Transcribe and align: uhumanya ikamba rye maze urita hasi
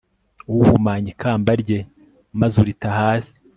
uhumanya 0.55 1.09
ikamba 1.13 1.51
rye 1.61 1.79
maze 2.39 2.55
urita 2.63 2.87
hasi 2.99 3.33